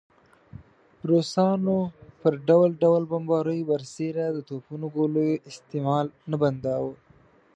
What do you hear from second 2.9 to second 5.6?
بمباریو برسېره د توپونو ګولیو